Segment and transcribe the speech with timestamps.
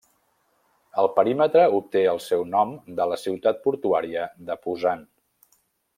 [1.01, 5.05] El perímetre obté el seu nom de la ciutat portuària de Pusan.